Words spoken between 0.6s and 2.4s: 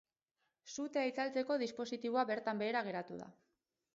Sutea itzaltzeko dispositiboa